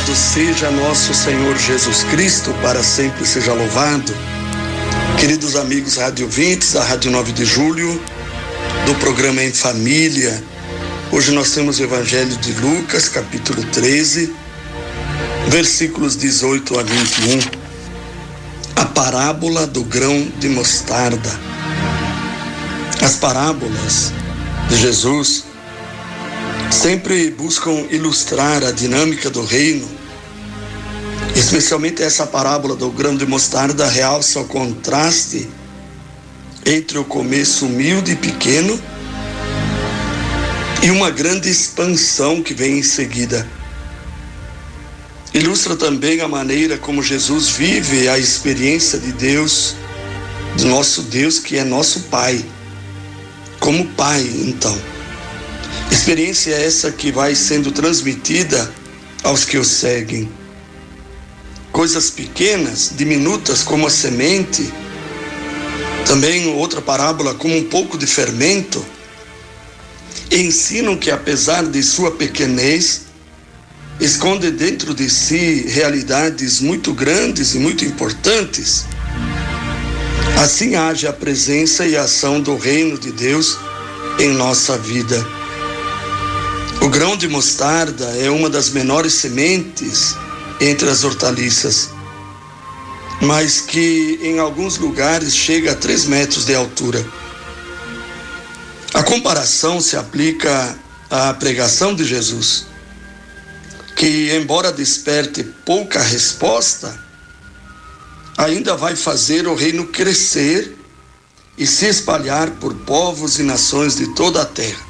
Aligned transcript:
Louvado 0.00 0.16
seja 0.16 0.70
nosso 0.70 1.12
Senhor 1.12 1.56
Jesus 1.58 2.04
Cristo, 2.04 2.54
para 2.62 2.82
sempre 2.82 3.26
seja 3.26 3.52
louvado. 3.52 4.14
Queridos 5.18 5.56
amigos 5.56 5.96
radiovintes 5.96 6.72
da 6.72 6.82
Rádio 6.82 7.10
9 7.10 7.32
de 7.32 7.44
Julho, 7.44 8.00
do 8.86 8.94
programa 8.94 9.42
Em 9.42 9.52
Família, 9.52 10.42
hoje 11.12 11.32
nós 11.32 11.50
temos 11.50 11.78
o 11.78 11.82
Evangelho 11.82 12.34
de 12.36 12.52
Lucas, 12.52 13.08
capítulo 13.08 13.62
13, 13.62 14.34
versículos 15.48 16.16
18 16.16 16.78
a 16.78 16.82
21. 16.82 17.40
A 18.76 18.86
parábola 18.86 19.66
do 19.66 19.84
grão 19.84 20.28
de 20.38 20.48
mostarda. 20.48 21.30
As 23.02 23.16
parábolas 23.16 24.12
de 24.70 24.76
Jesus 24.76 25.44
sempre 26.70 27.30
buscam 27.30 27.86
ilustrar 27.90 28.64
a 28.64 28.70
dinâmica 28.70 29.28
do 29.28 29.44
reino. 29.44 29.88
Especialmente 31.34 32.02
essa 32.02 32.26
parábola 32.26 32.76
do 32.76 32.90
grão 32.90 33.16
de 33.16 33.26
mostarda 33.26 33.86
realça 33.88 34.40
o 34.40 34.44
contraste 34.44 35.48
entre 36.64 36.98
o 36.98 37.04
começo 37.04 37.66
humilde 37.66 38.12
e 38.12 38.16
pequeno 38.16 38.80
e 40.82 40.90
uma 40.90 41.10
grande 41.10 41.50
expansão 41.50 42.42
que 42.42 42.54
vem 42.54 42.78
em 42.78 42.82
seguida. 42.82 43.46
Ilustra 45.32 45.76
também 45.76 46.20
a 46.20 46.28
maneira 46.28 46.76
como 46.76 47.02
Jesus 47.02 47.48
vive 47.48 48.08
a 48.08 48.18
experiência 48.18 48.98
de 48.98 49.12
Deus, 49.12 49.76
do 50.56 50.66
nosso 50.66 51.02
Deus 51.02 51.38
que 51.38 51.56
é 51.56 51.64
nosso 51.64 52.00
Pai. 52.04 52.44
Como 53.58 53.86
Pai, 53.88 54.22
então. 54.46 54.99
Experiência 55.90 56.54
essa 56.54 56.90
que 56.90 57.10
vai 57.12 57.34
sendo 57.34 57.72
transmitida 57.72 58.72
aos 59.22 59.44
que 59.44 59.58
o 59.58 59.64
seguem. 59.64 60.30
Coisas 61.72 62.10
pequenas, 62.10 62.92
diminutas 62.96 63.62
como 63.62 63.86
a 63.86 63.90
semente, 63.90 64.72
também 66.06 66.48
outra 66.54 66.80
parábola 66.80 67.34
como 67.34 67.56
um 67.56 67.64
pouco 67.64 67.96
de 67.96 68.06
fermento, 68.06 68.84
ensinam 70.30 70.96
que 70.96 71.10
apesar 71.10 71.64
de 71.64 71.82
sua 71.82 72.12
pequenez, 72.12 73.02
esconde 74.00 74.50
dentro 74.50 74.94
de 74.94 75.10
si 75.10 75.66
realidades 75.68 76.60
muito 76.60 76.94
grandes 76.94 77.54
e 77.54 77.58
muito 77.58 77.84
importantes. 77.84 78.86
Assim 80.42 80.74
age 80.74 81.06
a 81.06 81.12
presença 81.12 81.86
e 81.86 81.96
a 81.96 82.02
ação 82.02 82.40
do 82.40 82.56
reino 82.56 82.98
de 82.98 83.12
Deus 83.12 83.58
em 84.18 84.30
nossa 84.30 84.78
vida. 84.78 85.39
O 86.82 86.88
grão 86.88 87.14
de 87.14 87.28
mostarda 87.28 88.06
é 88.16 88.30
uma 88.30 88.48
das 88.48 88.70
menores 88.70 89.12
sementes 89.12 90.16
entre 90.58 90.88
as 90.88 91.04
hortaliças, 91.04 91.90
mas 93.20 93.60
que 93.60 94.18
em 94.22 94.38
alguns 94.38 94.78
lugares 94.78 95.34
chega 95.34 95.72
a 95.72 95.74
3 95.74 96.06
metros 96.06 96.46
de 96.46 96.54
altura. 96.54 97.06
A 98.94 99.02
comparação 99.02 99.78
se 99.80 99.94
aplica 99.94 100.74
à 101.10 101.34
pregação 101.34 101.94
de 101.94 102.02
Jesus, 102.04 102.66
que, 103.94 104.34
embora 104.34 104.72
desperte 104.72 105.44
pouca 105.44 106.00
resposta, 106.00 106.98
ainda 108.38 108.74
vai 108.74 108.96
fazer 108.96 109.46
o 109.46 109.54
reino 109.54 109.88
crescer 109.88 110.76
e 111.58 111.66
se 111.66 111.86
espalhar 111.86 112.52
por 112.52 112.74
povos 112.74 113.38
e 113.38 113.42
nações 113.42 113.96
de 113.96 114.14
toda 114.14 114.40
a 114.40 114.46
terra. 114.46 114.89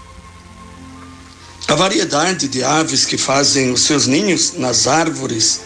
A 1.69 1.75
variedade 1.75 2.48
de 2.48 2.62
aves 2.65 3.04
que 3.04 3.16
fazem 3.16 3.71
os 3.72 3.82
seus 3.82 4.06
ninhos 4.06 4.54
nas 4.54 4.87
árvores 4.87 5.60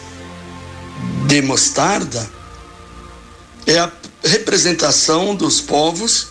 de 1.26 1.40
mostarda 1.40 2.28
é 3.66 3.78
a 3.78 3.90
representação 4.22 5.34
dos 5.34 5.60
povos 5.60 6.28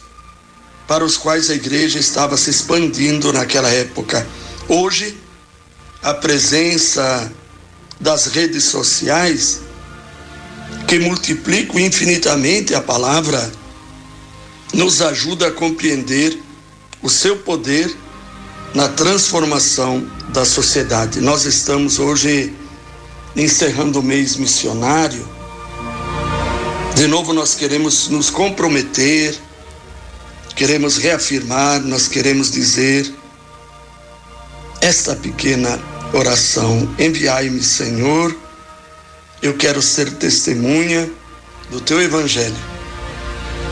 para 0.88 1.04
os 1.04 1.18
quais 1.18 1.50
a 1.50 1.56
igreja 1.56 1.98
estava 1.98 2.38
se 2.38 2.50
expandindo 2.50 3.32
naquela 3.34 3.70
época. 3.70 4.28
Hoje, 4.68 5.18
a 6.02 6.14
presença 6.14 7.32
das 8.00 8.28
redes 8.28 8.66
sociais 8.66 9.62
que 10.88 11.00
multiplicam 11.00 11.80
infinitamente 11.80 12.76
a 12.76 12.82
palavra 12.82 13.52
nos 14.74 15.02
ajuda 15.02 15.48
a 15.48 15.52
compreender 15.52 16.38
o 17.02 17.10
seu 17.10 17.38
poder 17.38 17.96
na 18.74 18.88
transformação 18.88 20.06
da 20.30 20.44
sociedade. 20.44 21.22
Nós 21.22 21.46
estamos 21.46 22.00
hoje 22.00 22.54
encerrando 23.36 24.00
o 24.00 24.04
mês 24.04 24.36
missionário. 24.36 25.28
De 26.96 27.08
novo, 27.08 27.34
nós 27.34 27.54
queremos 27.54 28.08
nos 28.10 28.30
comprometer, 28.30 29.36
queremos 30.56 30.98
reafirmar, 30.98 31.82
nós 31.82 32.08
queremos 32.08 32.52
dizer 32.52 33.12
esta 34.82 35.16
pequena 35.16 35.80
oração: 36.12 36.88
Enviai-me, 36.98 37.62
Senhor, 37.62 38.36
eu 39.42 39.56
quero 39.56 39.82
ser 39.82 40.12
testemunha 40.14 41.10
do 41.70 41.80
teu 41.80 42.02
evangelho, 42.02 42.56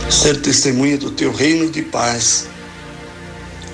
ser 0.09 0.41
testemunha 0.41 0.97
do 0.97 1.11
teu 1.11 1.31
reino 1.31 1.69
de 1.71 1.81
paz 1.81 2.50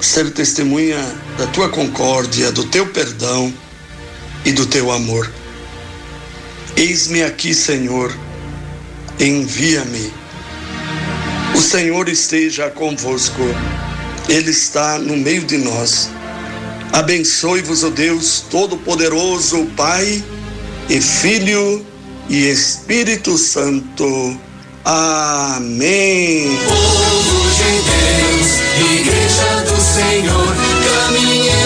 ser 0.07 0.31
testemunha 0.31 0.97
da 1.37 1.45
tua 1.47 1.67
concórdia, 1.67 2.49
do 2.51 2.63
teu 2.63 2.87
perdão 2.87 3.53
e 4.45 4.53
do 4.53 4.65
teu 4.65 4.89
amor. 4.89 5.29
Eis-me 6.77 7.23
aqui, 7.23 7.53
Senhor, 7.53 8.15
envia-me. 9.19 10.11
O 11.53 11.59
Senhor 11.59 12.07
esteja 12.07 12.69
convosco, 12.69 13.41
Ele 14.29 14.51
está 14.51 14.97
no 14.97 15.17
meio 15.17 15.43
de 15.43 15.57
nós. 15.57 16.09
Abençoe-vos, 16.93 17.83
o 17.83 17.89
Deus 17.89 18.45
Todo-Poderoso, 18.49 19.65
Pai 19.75 20.23
e 20.89 21.01
Filho 21.01 21.85
e 22.29 22.47
Espírito 22.47 23.37
Santo. 23.37 24.39
Amém. 24.85 26.57
Senhor, 29.87 30.55
sempre 31.15 31.56